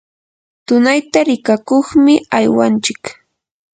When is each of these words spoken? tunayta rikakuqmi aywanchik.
tunayta 0.65 1.19
rikakuqmi 1.27 2.13
aywanchik. 2.37 3.03